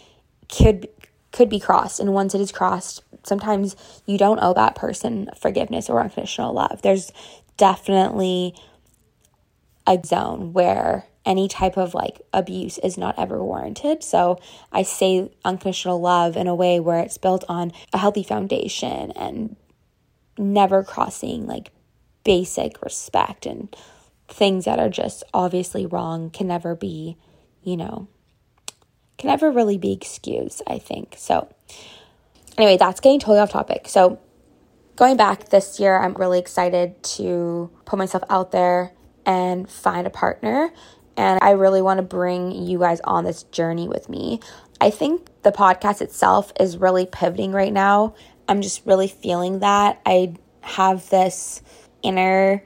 could 0.49 0.89
could 1.31 1.49
be 1.49 1.59
crossed 1.59 1.99
and 1.99 2.13
once 2.13 2.33
it 2.33 2.39
is 2.39 2.49
crossed 2.49 3.03
sometimes 3.23 3.75
you 4.05 4.17
don't 4.17 4.39
owe 4.41 4.53
that 4.53 4.73
person 4.73 5.29
forgiveness 5.37 5.89
or 5.89 5.99
unconditional 5.99 6.53
love 6.53 6.81
there's 6.81 7.11
definitely 7.57 8.55
a 9.85 9.99
zone 10.05 10.53
where 10.53 11.05
any 11.25 11.48
type 11.48 11.77
of 11.77 11.94
like 11.94 12.22
abuse 12.34 12.77
is 12.79 12.98
not 12.98 13.17
ever 13.17 13.44
warranted. 13.44 14.03
So 14.03 14.39
I 14.72 14.84
say 14.84 15.32
unconditional 15.44 16.00
love 16.00 16.38
in 16.38 16.48
a 16.48 16.55
way 16.55 16.79
where 16.79 17.00
it's 17.00 17.17
built 17.17 17.44
on 17.50 17.72
a 17.91 17.98
healthy 17.98 18.24
foundation 18.24 19.12
and 19.12 19.55
never 20.38 20.84
crossing 20.84 21.48
like 21.48 21.72
basic 22.24 22.82
respect 22.82 23.46
and 23.46 23.75
things 24.27 24.65
that 24.65 24.79
are 24.79 24.89
just 24.89 25.24
obviously 25.34 25.86
wrong 25.86 26.29
can 26.29 26.48
never 26.48 26.75
be, 26.75 27.17
you 27.63 27.77
know, 27.77 28.08
can 29.17 29.29
never 29.29 29.51
really 29.51 29.77
be 29.77 29.94
excused, 29.94 30.62
I 30.67 30.77
think. 30.77 31.15
So, 31.17 31.48
anyway, 32.58 32.77
that's 32.77 33.00
getting 33.00 33.20
totally 33.20 33.39
off 33.39 33.51
topic. 33.51 33.88
So, 33.88 34.20
going 34.96 35.15
back 35.15 35.50
this 35.50 35.79
year, 35.79 35.98
I'm 35.98 36.13
really 36.13 36.39
excited 36.39 37.01
to 37.03 37.70
put 37.86 37.98
myself 37.98 38.24
out 38.29 38.51
there 38.51 38.91
and 39.25 39.70
find 39.70 40.05
a 40.05 40.10
partner. 40.10 40.72
And 41.17 41.39
I 41.41 41.51
really 41.51 41.81
want 41.81 42.00
to 42.00 42.03
bring 42.03 42.51
you 42.51 42.79
guys 42.79 43.00
on 43.01 43.24
this 43.24 43.43
journey 43.43 43.88
with 43.88 44.10
me. 44.10 44.39
I 44.81 44.89
think 44.89 45.29
the 45.43 45.51
podcast 45.51 46.01
itself 46.01 46.51
is 46.60 46.77
really 46.77 47.05
pivoting 47.05 47.51
right 47.51 47.72
now. 47.72 48.15
I'm 48.48 48.62
just 48.62 48.86
really 48.86 49.07
feeling 49.07 49.60
that. 49.60 50.01
I 50.05 50.36
have 50.62 51.10
this 51.10 51.62
inner 52.01 52.63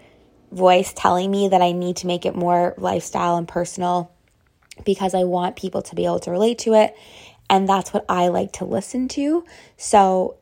voice 0.52 0.94
telling 0.94 1.30
me 1.30 1.50
that 1.50 1.62
I 1.62 1.72
need 1.72 1.98
to 1.98 2.08
make 2.08 2.26
it 2.26 2.36
more 2.36 2.74
lifestyle 2.78 3.38
and 3.38 3.48
personal 3.48 4.12
because 4.84 5.14
I 5.14 5.24
want 5.24 5.56
people 5.56 5.82
to 5.84 5.96
be 5.96 6.06
able 6.06 6.20
to 6.22 6.32
relate 6.32 6.60
to 6.60 6.74
it. 6.74 6.96
And 7.50 7.68
that's 7.68 7.94
what 7.94 8.06
I 8.10 8.30
like 8.30 8.54
to 8.54 8.66
listen 8.66 9.08
to. 9.10 9.46
So 9.78 10.38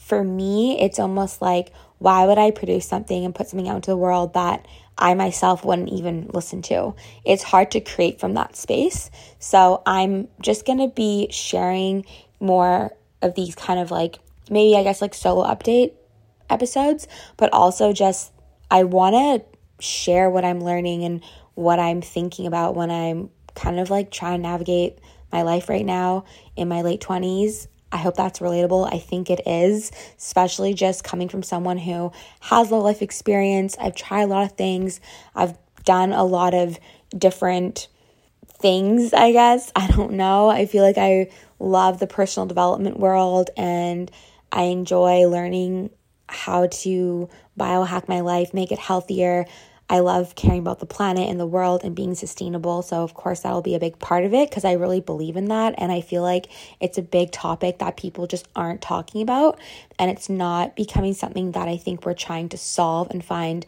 for 0.00 0.22
me, 0.22 0.80
it's 0.80 0.98
almost 0.98 1.42
like, 1.42 1.72
why 1.98 2.26
would 2.26 2.38
I 2.38 2.50
produce 2.50 2.86
something 2.86 3.24
and 3.24 3.34
put 3.34 3.48
something 3.48 3.68
out 3.68 3.76
into 3.76 3.90
the 3.90 3.96
world 3.96 4.34
that 4.34 4.66
I 4.98 5.14
myself 5.14 5.64
wouldn't 5.64 5.90
even 5.90 6.28
listen 6.34 6.60
to? 6.62 6.94
It's 7.24 7.42
hard 7.42 7.70
to 7.72 7.80
create 7.80 8.18
from 8.18 8.34
that 8.34 8.56
space. 8.56 9.10
So 9.38 9.82
I'm 9.86 10.28
just 10.40 10.66
going 10.66 10.78
to 10.78 10.88
be 10.88 11.28
sharing 11.30 12.04
more 12.40 12.92
of 13.22 13.34
these 13.34 13.54
kind 13.54 13.78
of 13.78 13.90
like, 13.90 14.18
maybe 14.50 14.76
I 14.76 14.82
guess 14.82 15.00
like 15.00 15.14
solo 15.14 15.44
update 15.44 15.92
episodes, 16.50 17.06
but 17.36 17.52
also 17.52 17.92
just 17.92 18.32
I 18.70 18.84
want 18.84 19.14
to 19.14 19.84
share 19.84 20.28
what 20.28 20.44
I'm 20.44 20.60
learning 20.60 21.04
and 21.04 21.22
what 21.54 21.78
I'm 21.78 22.02
thinking 22.02 22.46
about 22.46 22.74
when 22.74 22.90
I'm 22.90 23.30
kind 23.54 23.78
of 23.78 23.90
like 23.90 24.10
trying 24.10 24.38
to 24.38 24.48
navigate 24.48 24.98
my 25.32 25.42
life 25.42 25.68
right 25.68 25.84
now 25.84 26.24
in 26.56 26.68
my 26.68 26.82
late 26.82 27.00
20s. 27.00 27.68
I 27.90 27.96
hope 27.96 28.16
that's 28.16 28.40
relatable. 28.40 28.92
I 28.92 28.98
think 28.98 29.30
it 29.30 29.40
is, 29.46 29.90
especially 30.18 30.74
just 30.74 31.04
coming 31.04 31.28
from 31.28 31.42
someone 31.42 31.78
who 31.78 32.12
has 32.40 32.70
low 32.70 32.80
life 32.80 33.00
experience. 33.02 33.76
I've 33.80 33.94
tried 33.94 34.22
a 34.22 34.26
lot 34.26 34.44
of 34.44 34.52
things, 34.52 35.00
I've 35.34 35.56
done 35.84 36.12
a 36.12 36.24
lot 36.24 36.52
of 36.54 36.78
different 37.16 37.88
things, 38.60 39.14
I 39.14 39.32
guess. 39.32 39.72
I 39.76 39.86
don't 39.88 40.12
know. 40.12 40.48
I 40.48 40.66
feel 40.66 40.82
like 40.84 40.98
I 40.98 41.30
love 41.58 41.98
the 41.98 42.06
personal 42.06 42.46
development 42.46 42.98
world 42.98 43.50
and 43.56 44.10
I 44.52 44.64
enjoy 44.64 45.26
learning 45.26 45.90
how 46.28 46.66
to 46.66 47.28
biohack 47.58 48.08
my 48.08 48.20
life, 48.20 48.52
make 48.52 48.70
it 48.70 48.78
healthier, 48.78 49.46
I 49.90 50.00
love 50.00 50.34
caring 50.34 50.60
about 50.60 50.80
the 50.80 50.86
planet 50.86 51.28
and 51.28 51.40
the 51.40 51.46
world 51.46 51.82
and 51.82 51.96
being 51.96 52.14
sustainable. 52.14 52.82
So, 52.82 53.02
of 53.02 53.14
course, 53.14 53.40
that'll 53.40 53.62
be 53.62 53.74
a 53.74 53.80
big 53.80 53.98
part 53.98 54.24
of 54.24 54.34
it 54.34 54.50
because 54.50 54.64
I 54.64 54.72
really 54.72 55.00
believe 55.00 55.36
in 55.36 55.46
that. 55.46 55.74
And 55.78 55.90
I 55.90 56.02
feel 56.02 56.22
like 56.22 56.48
it's 56.78 56.98
a 56.98 57.02
big 57.02 57.30
topic 57.30 57.78
that 57.78 57.96
people 57.96 58.26
just 58.26 58.46
aren't 58.54 58.82
talking 58.82 59.22
about. 59.22 59.58
And 59.98 60.10
it's 60.10 60.28
not 60.28 60.76
becoming 60.76 61.14
something 61.14 61.52
that 61.52 61.68
I 61.68 61.78
think 61.78 62.04
we're 62.04 62.14
trying 62.14 62.50
to 62.50 62.58
solve 62.58 63.10
and 63.10 63.24
find 63.24 63.64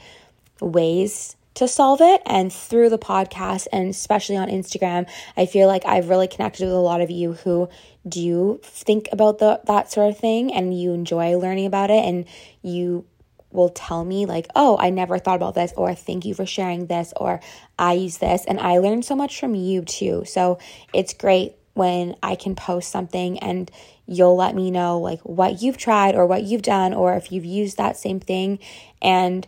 ways 0.61 1.37
to 1.55 1.67
solve 1.67 2.01
it. 2.01 2.23
And 2.27 2.53
through 2.53 2.91
the 2.91 2.99
podcast 2.99 3.67
and 3.73 3.89
especially 3.89 4.37
on 4.37 4.49
Instagram, 4.49 5.09
I 5.37 5.47
feel 5.47 5.69
like 5.69 5.87
I've 5.87 6.09
really 6.09 6.29
connected 6.29 6.65
with 6.65 6.75
a 6.75 6.79
lot 6.79 7.01
of 7.01 7.11
you 7.11 7.33
who 7.33 7.69
do 8.09 8.61
think 8.63 9.09
about 9.13 9.39
the 9.39 9.61
that 9.65 9.93
sort 9.93 10.11
of 10.11 10.19
thing 10.19 10.53
and 10.53 10.79
you 10.79 10.93
enjoy 10.93 11.37
learning 11.37 11.67
about 11.67 11.91
it 11.91 12.03
and 12.05 12.25
you 12.63 13.05
will 13.53 13.69
tell 13.69 14.05
me 14.05 14.27
like, 14.27 14.49
"Oh, 14.55 14.77
I 14.79 14.91
never 14.91 15.19
thought 15.19 15.37
about 15.37 15.55
this," 15.55 15.73
or 15.77 15.95
"Thank 15.95 16.25
you 16.25 16.35
for 16.35 16.47
sharing 16.47 16.87
this," 16.87 17.13
or 17.17 17.41
"I 17.79 17.95
use 17.95 18.19
this," 18.19 18.45
and 18.47 18.61
I 18.61 18.79
learned 18.79 19.05
so 19.05 19.17
much 19.17 19.39
from 19.39 19.55
you 19.55 19.83
too. 19.83 20.25
So 20.27 20.59
it's 20.93 21.15
great 21.15 21.57
when 21.75 22.17
I 22.23 22.35
can 22.35 22.55
post 22.55 22.91
something 22.91 23.39
and 23.39 23.71
you'll 24.07 24.37
let 24.37 24.55
me 24.55 24.71
know 24.71 24.99
like 24.99 25.21
what 25.21 25.63
you've 25.63 25.79
tried 25.79 26.15
or 26.15 26.27
what 26.27 26.43
you've 26.43 26.63
done 26.63 26.93
or 26.93 27.15
if 27.15 27.31
you've 27.31 27.45
used 27.45 27.77
that 27.77 27.97
same 27.97 28.19
thing 28.19 28.59
and 29.01 29.47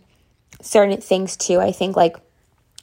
certain 0.61 1.01
things 1.01 1.37
too. 1.37 1.61
I 1.61 1.73
think 1.73 1.97
like 1.97 2.17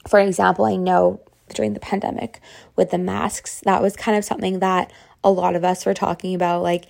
for 0.08 0.20
example, 0.20 0.66
I 0.66 0.76
know 0.76 1.22
during 1.54 1.74
the 1.74 1.80
pandemic 1.80 2.42
with 2.76 2.92
the 2.92 2.98
masks, 2.98 3.62
that 3.66 3.82
was 3.82 3.96
kind 3.96 4.18
of 4.18 4.26
something 4.26 4.60
that 4.60 4.92
a 5.24 5.32
lot 5.32 5.56
of 5.56 5.64
us 5.64 5.86
were 5.86 5.94
talking 5.94 6.36
about 6.36 6.62
like 6.64 6.86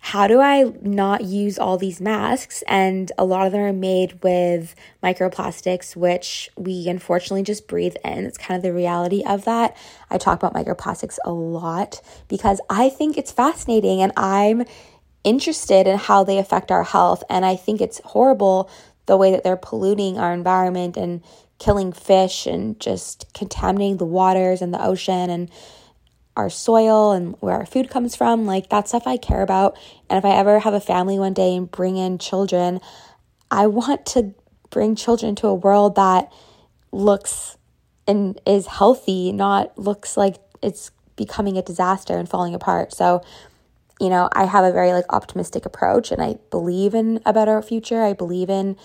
how 0.00 0.26
do 0.26 0.40
I 0.40 0.72
not 0.80 1.24
use 1.24 1.58
all 1.58 1.76
these 1.76 2.00
masks? 2.00 2.62
And 2.66 3.10
a 3.18 3.24
lot 3.24 3.46
of 3.46 3.52
them 3.52 3.60
are 3.60 3.72
made 3.72 4.22
with 4.22 4.74
microplastics, 5.02 5.96
which 5.96 6.48
we 6.56 6.88
unfortunately 6.88 7.42
just 7.42 7.66
breathe 7.66 7.96
in. 8.04 8.24
It's 8.24 8.38
kind 8.38 8.56
of 8.56 8.62
the 8.62 8.72
reality 8.72 9.22
of 9.26 9.44
that. 9.44 9.76
I 10.08 10.16
talk 10.16 10.42
about 10.42 10.54
microplastics 10.54 11.18
a 11.24 11.32
lot 11.32 12.00
because 12.28 12.60
I 12.70 12.88
think 12.88 13.18
it's 13.18 13.32
fascinating 13.32 14.00
and 14.00 14.12
I'm 14.16 14.64
interested 15.24 15.86
in 15.86 15.98
how 15.98 16.24
they 16.24 16.38
affect 16.38 16.70
our 16.70 16.84
health. 16.84 17.22
And 17.28 17.44
I 17.44 17.56
think 17.56 17.80
it's 17.80 18.00
horrible 18.04 18.70
the 19.06 19.16
way 19.16 19.32
that 19.32 19.42
they're 19.42 19.56
polluting 19.56 20.18
our 20.18 20.32
environment 20.32 20.96
and 20.96 21.22
killing 21.58 21.92
fish 21.92 22.46
and 22.46 22.78
just 22.78 23.26
contaminating 23.34 23.96
the 23.96 24.04
waters 24.04 24.62
and 24.62 24.72
the 24.72 24.82
ocean 24.82 25.28
and 25.28 25.50
our 26.38 26.48
soil 26.48 27.12
and 27.12 27.34
where 27.40 27.56
our 27.56 27.66
food 27.66 27.90
comes 27.90 28.14
from. 28.14 28.46
Like 28.46 28.70
that 28.70 28.88
stuff 28.88 29.06
I 29.06 29.16
care 29.16 29.42
about. 29.42 29.76
And 30.08 30.16
if 30.16 30.24
I 30.24 30.36
ever 30.36 30.60
have 30.60 30.72
a 30.72 30.80
family 30.80 31.18
one 31.18 31.34
day 31.34 31.56
and 31.56 31.70
bring 31.70 31.96
in 31.96 32.16
children, 32.18 32.80
I 33.50 33.66
want 33.66 34.06
to 34.06 34.34
bring 34.70 34.94
children 34.94 35.34
to 35.36 35.48
a 35.48 35.54
world 35.54 35.96
that 35.96 36.32
looks 36.92 37.58
and 38.06 38.40
is 38.46 38.66
healthy, 38.66 39.32
not 39.32 39.76
looks 39.76 40.16
like 40.16 40.36
it's 40.62 40.92
becoming 41.16 41.58
a 41.58 41.62
disaster 41.62 42.16
and 42.16 42.28
falling 42.28 42.54
apart. 42.54 42.94
So, 42.94 43.22
you 44.00 44.08
know, 44.08 44.28
I 44.32 44.44
have 44.44 44.64
a 44.64 44.72
very 44.72 44.92
like 44.92 45.06
optimistic 45.10 45.66
approach 45.66 46.12
and 46.12 46.22
I 46.22 46.36
believe 46.50 46.94
in 46.94 47.20
a 47.26 47.32
better 47.32 47.60
future. 47.62 48.02
I 48.02 48.12
believe 48.12 48.48
in 48.48 48.76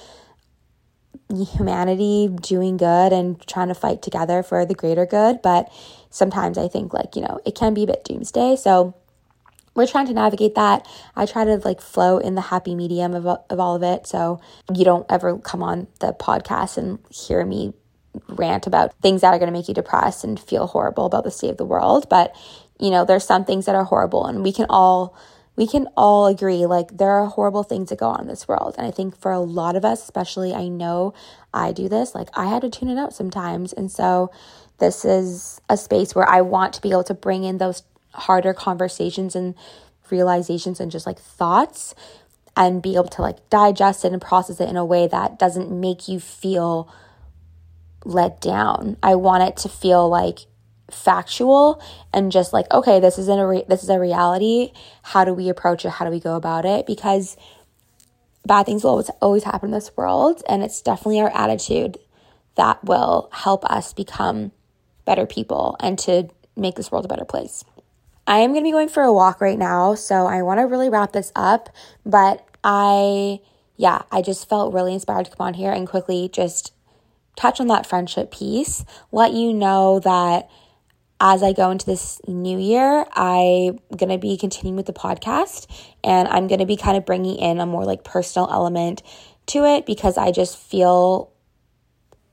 humanity 1.30 2.30
doing 2.42 2.78
good 2.78 3.14
and 3.14 3.46
trying 3.48 3.70
to 3.70 3.76
fight 3.76 4.02
together 4.02 4.44
for 4.44 4.66
the 4.66 4.76
greater 4.76 5.06
good. 5.06 5.42
But 5.42 5.72
sometimes 6.10 6.58
I 6.58 6.68
think, 6.68 6.94
like, 6.94 7.16
you 7.16 7.22
know, 7.22 7.40
it 7.46 7.56
can 7.56 7.74
be 7.74 7.84
a 7.84 7.88
bit 7.88 8.04
doomsday. 8.04 8.56
So 8.56 8.96
we're 9.76 9.88
trying 9.88 10.08
to 10.08 10.14
navigate 10.14 10.56
that. 10.56 10.88
I 11.16 11.26
try 11.26 11.46
to 11.46 11.56
like 11.58 11.82
flow 11.82 12.20
in 12.20 12.36
the 12.36 12.42
happy 12.42 12.76
medium 12.76 13.14
of, 13.14 13.26
of 13.26 13.60
all 13.60 13.76
of 13.76 13.84
it. 13.84 14.06
So 14.06 14.40
you 14.74 14.86
don't 14.86 15.06
ever 15.10 15.38
come 15.40 15.64
on 15.64 15.88
the 16.00 16.14
podcast 16.14 16.78
and 16.78 17.00
hear 17.10 17.44
me 17.46 17.74
rant 18.30 18.68
about 18.68 18.94
things 19.02 19.22
that 19.22 19.34
are 19.34 19.40
going 19.40 19.52
to 19.52 19.58
make 19.58 19.68
you 19.68 19.74
depressed 19.74 20.24
and 20.24 20.40
feel 20.40 20.68
horrible 20.68 21.06
about 21.06 21.24
the 21.24 21.32
state 21.32 21.50
of 21.50 21.58
the 21.58 21.66
world. 21.66 22.08
But, 22.10 22.36
you 22.80 22.92
know, 22.92 23.06
there's 23.06 23.26
some 23.26 23.46
things 23.46 23.66
that 23.66 23.76
are 23.76 23.84
horrible 23.84 24.26
and 24.28 24.44
we 24.44 24.54
can 24.54 24.68
all 24.70 25.18
we 25.56 25.68
can 25.68 25.88
all 25.96 26.26
agree 26.26 26.66
like 26.66 26.98
there 26.98 27.12
are 27.12 27.28
horrible 27.28 27.64
things 27.64 27.90
that 27.90 28.00
go 28.00 28.08
on 28.08 28.22
in 28.22 28.28
this 28.28 28.48
world. 28.48 28.76
And 28.78 28.88
I 28.88 28.92
think 28.92 29.20
for 29.20 29.32
a 29.32 29.40
lot 29.40 29.76
of 29.76 29.86
us, 29.86 30.04
especially 30.04 30.54
I 30.54 30.68
know 30.68 31.14
I 31.54 31.72
do 31.72 31.88
this, 31.88 32.16
like 32.16 32.30
I 32.34 32.46
had 32.46 32.64
to 32.64 32.70
tune 32.70 32.90
it 32.90 32.98
out 32.98 33.14
sometimes. 33.14 33.72
And 33.74 33.92
so 33.92 34.32
this 34.80 35.06
is 35.06 35.62
a 35.70 35.78
space 35.78 36.16
where 36.16 36.28
I 36.28 36.42
want 36.42 36.74
to 36.74 36.82
be 36.82 36.92
able 36.92 37.04
to 37.06 37.14
bring 37.14 37.44
in 37.44 37.60
those 37.60 37.84
harder 38.14 38.54
conversations 38.54 39.36
and 39.36 39.54
realizations 40.10 40.80
and 40.80 40.92
just 40.92 41.06
like 41.06 41.20
thoughts 41.20 41.94
and 42.56 42.82
be 42.82 42.96
able 42.96 43.08
to 43.10 43.22
like 43.22 43.50
digest 43.50 44.06
it 44.06 44.12
and 44.12 44.22
process 44.22 44.60
it 44.60 44.70
in 44.70 44.78
a 44.78 44.86
way 44.86 45.08
that 45.08 45.40
doesn't 45.40 45.72
make 45.72 46.08
you 46.08 46.20
feel 46.20 46.92
let 48.06 48.42
down. 48.42 48.98
I 49.02 49.16
want 49.16 49.44
it 49.44 49.58
to 49.58 49.70
feel 49.70 50.10
like 50.10 50.40
factual 50.92 51.82
and 52.14 52.32
just 52.32 52.54
like 52.54 52.72
okay 52.72 53.00
this 53.00 53.18
isn't 53.18 53.40
a 53.40 53.48
re- 53.48 53.66
this 53.68 53.84
is 53.84 53.90
a 53.90 54.00
reality. 54.00 54.72
How 55.02 55.26
do 55.26 55.34
we 55.34 55.50
approach 55.50 55.86
it? 55.86 55.90
How 55.90 56.06
do 56.06 56.12
we 56.12 56.20
go 56.20 56.36
about 56.36 56.66
it? 56.66 56.86
Because 56.86 57.38
bad 58.46 58.66
things 58.66 58.84
will 58.84 58.92
always, 58.92 59.10
always 59.22 59.44
happen 59.44 59.70
in 59.70 59.74
this 59.74 59.96
world 59.96 60.44
and 60.50 60.64
it's 60.64 60.82
definitely 60.82 61.22
our 61.22 61.34
attitude 61.36 61.98
that 62.56 62.84
will 62.84 63.30
help 63.32 63.64
us 63.66 63.94
become 63.94 64.52
better 65.06 65.26
people 65.26 65.78
and 65.80 65.98
to 65.98 66.28
make 66.56 66.76
this 66.76 66.92
world 66.92 67.06
a 67.06 67.08
better 67.08 67.26
place. 67.26 67.64
I 68.28 68.40
am 68.40 68.52
going 68.52 68.64
to 68.64 68.68
be 68.68 68.72
going 68.72 68.90
for 68.90 69.04
a 69.04 69.14
walk 69.14 69.42
right 69.42 69.58
now 69.58 69.96
so 69.96 70.28
i 70.28 70.42
want 70.42 70.60
to 70.60 70.64
really 70.64 70.90
wrap 70.90 71.12
this 71.12 71.32
up 71.36 71.70
but 72.06 72.46
i 72.64 73.40
yeah 73.76 74.04
i 74.12 74.22
just 74.22 74.48
felt 74.48 74.74
really 74.74 74.94
inspired 74.94 75.26
to 75.26 75.32
come 75.32 75.48
on 75.48 75.54
here 75.56 75.72
and 75.72 75.88
quickly 75.88 76.30
just 76.32 76.74
touch 77.36 77.60
on 77.60 77.68
that 77.68 77.86
friendship 77.86 78.32
piece, 78.32 78.86
let 79.12 79.34
you 79.34 79.54
know 79.54 80.00
that 80.00 80.50
as 81.26 81.42
I 81.42 81.54
go 81.54 81.72
into 81.72 81.86
this 81.86 82.20
new 82.28 82.60
year, 82.60 83.06
I'm 83.14 83.80
going 83.96 84.10
to 84.10 84.18
be 84.18 84.36
continuing 84.36 84.76
with 84.76 84.88
the 84.88 84.94
podcast 84.94 85.68
and 86.04 86.28
I'm 86.28 86.48
going 86.48 86.60
to 86.60 86.66
be 86.66 86.76
kind 86.76 86.98
of 86.98 87.06
bringing 87.06 87.38
in 87.38 87.62
a 87.62 87.66
more 87.66 87.86
like 87.86 88.04
personal 88.04 88.50
element 88.52 89.02
to 89.48 89.64
it 89.64 89.86
because 89.86 90.18
I 90.18 90.32
just 90.32 90.58
feel 90.58 91.32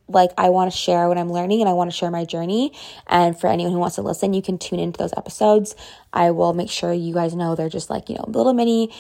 like 0.09 0.33
I 0.37 0.49
want 0.49 0.73
to 0.73 0.77
share 0.77 1.07
what 1.07 1.19
I'm 1.19 1.31
learning 1.31 1.61
and 1.61 1.69
I 1.69 1.73
want 1.73 1.89
to 1.89 1.97
share 1.97 2.11
my 2.11 2.25
journey. 2.25 2.73
And 3.07 3.39
for 3.39 3.47
anyone 3.47 3.73
who 3.73 3.79
wants 3.79 3.95
to 3.95 4.03
listen, 4.03 4.35
you 4.35 4.43
can 4.43 4.59
tune 4.59 4.81
into 4.81 4.99
those 4.99 5.15
episodes. 5.17 5.77
I 6.13 6.33
will 6.33 6.53
make 6.53 6.69
sure 6.69 6.93
you 6.93 7.15
guys 7.15 7.33
know 7.33 7.55
they're 7.55 7.69
just 7.69 7.91
like, 7.91 8.09
you 8.09 8.17
know, 8.17 8.25
little 8.27 8.55
mini 8.55 8.93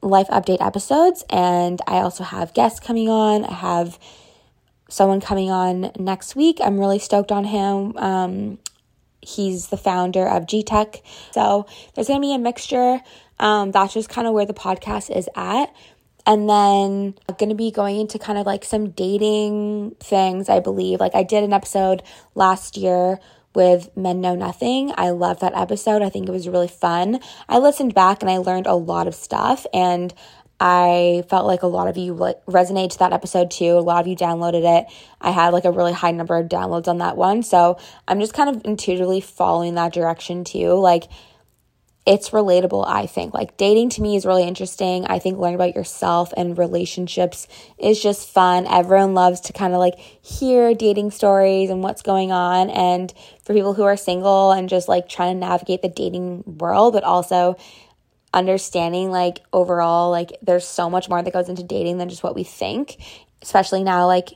life 0.00 0.28
update 0.28 0.64
episodes. 0.64 1.26
And 1.28 1.82
I 1.86 1.96
also 1.96 2.24
have 2.24 2.54
guests 2.54 2.80
coming 2.80 3.10
on. 3.10 3.44
I 3.44 3.52
have 3.52 3.98
someone 4.88 5.20
coming 5.20 5.50
on 5.50 5.92
next 5.98 6.36
week. 6.36 6.56
I'm 6.62 6.80
really 6.80 6.98
stoked 6.98 7.30
on 7.30 7.44
him. 7.44 7.94
Um, 7.98 8.58
he's 9.22 9.68
the 9.68 9.76
founder 9.76 10.26
of 10.26 10.46
G 10.46 10.62
Tech. 10.62 11.02
So 11.32 11.66
there's 11.94 12.08
going 12.08 12.20
to 12.20 12.26
be 12.26 12.34
a 12.34 12.38
mixture. 12.38 13.00
Um, 13.38 13.70
that's 13.70 13.94
just 13.94 14.08
kind 14.08 14.26
of 14.26 14.34
where 14.34 14.46
the 14.46 14.54
podcast 14.54 15.14
is 15.14 15.28
at. 15.36 15.74
And 16.26 16.48
then 16.48 17.14
I'm 17.28 17.36
going 17.38 17.50
to 17.50 17.54
be 17.54 17.70
going 17.70 18.00
into 18.00 18.18
kind 18.18 18.38
of 18.38 18.46
like 18.46 18.64
some 18.64 18.90
dating 18.90 19.94
things, 20.00 20.48
I 20.48 20.58
believe. 20.60 20.98
Like 20.98 21.14
I 21.14 21.22
did 21.22 21.44
an 21.44 21.52
episode 21.52 22.02
last 22.34 22.76
year 22.76 23.20
with 23.54 23.88
Men 23.96 24.20
Know 24.20 24.34
Nothing. 24.34 24.92
I 24.96 25.10
love 25.10 25.40
that 25.40 25.56
episode. 25.56 26.02
I 26.02 26.10
think 26.10 26.28
it 26.28 26.32
was 26.32 26.48
really 26.48 26.68
fun. 26.68 27.20
I 27.48 27.58
listened 27.58 27.94
back 27.94 28.22
and 28.22 28.30
I 28.30 28.38
learned 28.38 28.66
a 28.66 28.74
lot 28.74 29.06
of 29.06 29.14
stuff 29.14 29.66
and 29.72 30.12
I 30.58 31.24
felt 31.28 31.46
like 31.46 31.62
a 31.62 31.66
lot 31.66 31.88
of 31.88 31.96
you 31.96 32.14
like 32.14 32.44
resonated 32.46 32.92
to 32.92 32.98
that 33.00 33.12
episode 33.12 33.50
too. 33.50 33.78
A 33.78 33.80
lot 33.80 34.00
of 34.00 34.06
you 34.06 34.16
downloaded 34.16 34.80
it. 34.80 34.86
I 35.20 35.30
had 35.30 35.52
like 35.52 35.66
a 35.66 35.70
really 35.70 35.92
high 35.92 36.12
number 36.12 36.36
of 36.36 36.48
downloads 36.48 36.88
on 36.88 36.98
that 36.98 37.16
one. 37.16 37.42
So 37.42 37.78
I'm 38.08 38.20
just 38.20 38.32
kind 38.32 38.54
of 38.54 38.64
intuitively 38.64 39.20
following 39.20 39.74
that 39.74 39.92
direction 39.92 40.44
too. 40.44 40.72
Like 40.72 41.04
it's 42.06 42.30
relatable, 42.30 42.86
I 42.86 43.06
think. 43.06 43.34
Like 43.34 43.56
dating 43.56 43.90
to 43.90 44.02
me 44.02 44.14
is 44.14 44.24
really 44.24 44.44
interesting. 44.44 45.04
I 45.06 45.18
think 45.18 45.38
learning 45.38 45.56
about 45.56 45.74
yourself 45.74 46.32
and 46.36 46.56
relationships 46.56 47.48
is 47.78 48.00
just 48.00 48.28
fun. 48.28 48.66
Everyone 48.66 49.12
loves 49.14 49.40
to 49.42 49.52
kind 49.52 49.74
of 49.74 49.80
like 49.80 49.98
hear 49.98 50.72
dating 50.72 51.10
stories 51.10 51.68
and 51.68 51.82
what's 51.82 52.02
going 52.02 52.30
on. 52.30 52.70
And 52.70 53.12
for 53.44 53.54
people 53.54 53.74
who 53.74 53.82
are 53.82 53.96
single 53.96 54.52
and 54.52 54.68
just 54.68 54.88
like 54.88 55.08
trying 55.08 55.34
to 55.34 55.40
navigate 55.40 55.82
the 55.82 55.88
dating 55.88 56.44
world, 56.46 56.94
but 56.94 57.02
also 57.02 57.56
understanding 58.36 59.10
like 59.10 59.40
overall, 59.52 60.10
like 60.10 60.36
there's 60.42 60.66
so 60.66 60.90
much 60.90 61.08
more 61.08 61.22
that 61.22 61.32
goes 61.32 61.48
into 61.48 61.62
dating 61.62 61.96
than 61.96 62.10
just 62.10 62.22
what 62.22 62.34
we 62.34 62.44
think, 62.44 62.98
especially 63.40 63.82
now, 63.82 64.06
like 64.06 64.28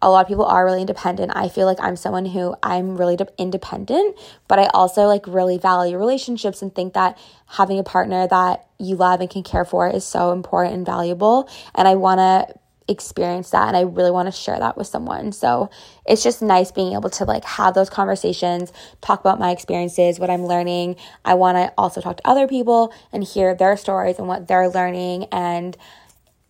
a 0.00 0.10
lot 0.10 0.22
of 0.22 0.28
people 0.28 0.46
are 0.46 0.64
really 0.64 0.80
independent. 0.80 1.32
I 1.34 1.48
feel 1.48 1.66
like 1.66 1.78
I'm 1.80 1.96
someone 1.96 2.24
who 2.24 2.56
I'm 2.62 2.96
really 2.96 3.16
de- 3.16 3.28
independent, 3.38 4.16
but 4.48 4.58
I 4.58 4.66
also 4.74 5.02
like 5.02 5.26
really 5.26 5.58
value 5.58 5.98
relationships 5.98 6.62
and 6.62 6.74
think 6.74 6.94
that 6.94 7.18
having 7.46 7.78
a 7.78 7.84
partner 7.84 8.26
that 8.26 8.66
you 8.78 8.96
love 8.96 9.20
and 9.20 9.28
can 9.28 9.42
care 9.42 9.64
for 9.64 9.88
is 9.88 10.04
so 10.04 10.32
important 10.32 10.74
and 10.74 10.86
valuable. 10.86 11.48
And 11.74 11.86
I 11.86 11.94
want 11.96 12.18
to 12.18 12.54
experience 12.86 13.50
that 13.50 13.68
and 13.68 13.76
I 13.76 13.82
really 13.82 14.10
want 14.10 14.26
to 14.26 14.32
share 14.32 14.58
that 14.58 14.76
with 14.76 14.86
someone. 14.86 15.32
So 15.32 15.70
it's 16.06 16.22
just 16.22 16.42
nice 16.42 16.70
being 16.70 16.92
able 16.92 17.10
to 17.10 17.24
like 17.24 17.44
have 17.44 17.74
those 17.74 17.88
conversations, 17.88 18.72
talk 19.00 19.20
about 19.20 19.38
my 19.38 19.50
experiences, 19.50 20.20
what 20.20 20.30
I'm 20.30 20.44
learning. 20.44 20.96
I 21.24 21.34
want 21.34 21.56
to 21.56 21.72
also 21.78 22.00
talk 22.00 22.18
to 22.18 22.28
other 22.28 22.46
people 22.46 22.92
and 23.12 23.24
hear 23.24 23.54
their 23.54 23.76
stories 23.76 24.18
and 24.18 24.28
what 24.28 24.48
they're 24.48 24.68
learning 24.68 25.26
and 25.32 25.76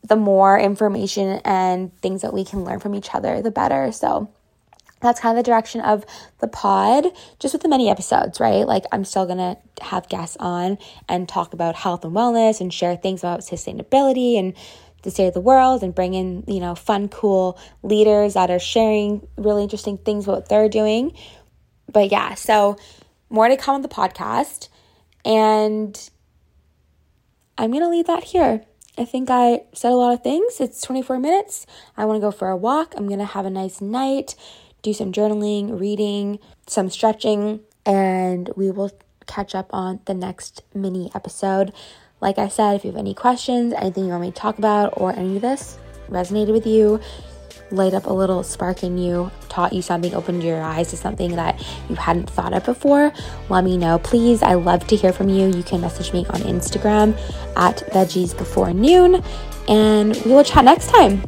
the 0.02 0.16
more 0.16 0.58
information 0.58 1.40
and 1.44 1.96
things 2.00 2.22
that 2.22 2.34
we 2.34 2.44
can 2.44 2.64
learn 2.64 2.80
from 2.80 2.94
each 2.94 3.14
other, 3.14 3.40
the 3.40 3.50
better. 3.50 3.90
So 3.92 4.30
that's 5.04 5.20
kind 5.20 5.38
of 5.38 5.44
the 5.44 5.48
direction 5.48 5.80
of 5.82 6.04
the 6.40 6.48
pod, 6.48 7.06
just 7.38 7.54
with 7.54 7.62
the 7.62 7.68
many 7.68 7.90
episodes, 7.90 8.40
right? 8.40 8.66
Like, 8.66 8.84
I'm 8.90 9.04
still 9.04 9.26
gonna 9.26 9.58
have 9.82 10.08
guests 10.08 10.36
on 10.40 10.78
and 11.08 11.28
talk 11.28 11.52
about 11.52 11.74
health 11.74 12.04
and 12.04 12.14
wellness 12.14 12.60
and 12.60 12.72
share 12.72 12.96
things 12.96 13.20
about 13.20 13.40
sustainability 13.40 14.38
and 14.38 14.54
the 15.04 15.10
state 15.10 15.28
of 15.28 15.34
the 15.34 15.40
world 15.40 15.82
and 15.82 15.94
bring 15.94 16.14
in, 16.14 16.44
you 16.46 16.60
know, 16.60 16.74
fun, 16.74 17.08
cool 17.08 17.58
leaders 17.82 18.34
that 18.34 18.50
are 18.50 18.58
sharing 18.58 19.26
really 19.36 19.62
interesting 19.62 19.98
things 19.98 20.24
about 20.24 20.36
what 20.36 20.48
they're 20.48 20.68
doing. 20.68 21.16
But 21.92 22.10
yeah, 22.10 22.34
so 22.34 22.76
more 23.30 23.48
to 23.48 23.56
come 23.56 23.76
on 23.76 23.82
the 23.82 23.88
podcast. 23.88 24.68
And 25.24 26.10
I'm 27.56 27.72
gonna 27.72 27.88
leave 27.88 28.06
that 28.06 28.24
here. 28.24 28.64
I 28.96 29.04
think 29.04 29.28
I 29.28 29.62
said 29.72 29.90
a 29.90 29.96
lot 29.96 30.12
of 30.12 30.22
things. 30.22 30.60
It's 30.60 30.80
24 30.80 31.18
minutes. 31.18 31.66
I 31.96 32.04
want 32.04 32.16
to 32.16 32.20
go 32.20 32.30
for 32.30 32.48
a 32.48 32.56
walk. 32.56 32.94
I'm 32.96 33.08
going 33.08 33.18
to 33.18 33.24
have 33.24 33.44
a 33.44 33.50
nice 33.50 33.80
night, 33.80 34.36
do 34.82 34.92
some 34.92 35.10
journaling, 35.10 35.80
reading, 35.80 36.38
some 36.68 36.88
stretching, 36.88 37.60
and 37.84 38.50
we 38.54 38.70
will 38.70 38.92
catch 39.26 39.54
up 39.54 39.68
on 39.72 39.98
the 40.04 40.14
next 40.14 40.62
mini 40.74 41.10
episode. 41.12 41.72
Like 42.24 42.38
I 42.38 42.48
said, 42.48 42.72
if 42.72 42.86
you 42.86 42.90
have 42.90 42.98
any 42.98 43.12
questions, 43.12 43.74
anything 43.74 44.04
you 44.04 44.10
want 44.12 44.22
me 44.22 44.30
to 44.30 44.34
talk 44.34 44.56
about, 44.56 44.94
or 44.96 45.12
any 45.12 45.36
of 45.36 45.42
this 45.42 45.76
resonated 46.08 46.52
with 46.52 46.66
you, 46.66 46.98
light 47.70 47.92
up 47.92 48.06
a 48.06 48.12
little 48.14 48.42
spark 48.42 48.82
in 48.82 48.96
you, 48.96 49.30
taught 49.50 49.74
you 49.74 49.82
something, 49.82 50.14
opened 50.14 50.42
your 50.42 50.62
eyes 50.62 50.88
to 50.88 50.96
something 50.96 51.36
that 51.36 51.62
you 51.90 51.96
hadn't 51.96 52.30
thought 52.30 52.54
of 52.54 52.64
before, 52.64 53.12
let 53.50 53.62
me 53.62 53.76
know. 53.76 53.98
Please, 53.98 54.42
I 54.42 54.54
love 54.54 54.86
to 54.86 54.96
hear 54.96 55.12
from 55.12 55.28
you. 55.28 55.48
You 55.48 55.62
can 55.62 55.82
message 55.82 56.14
me 56.14 56.24
on 56.30 56.40
Instagram 56.40 57.14
at 57.58 57.76
veggies 57.92 58.34
before 58.34 58.72
noon, 58.72 59.22
and 59.68 60.16
we 60.24 60.32
will 60.32 60.44
chat 60.44 60.64
next 60.64 60.88
time. 60.88 61.22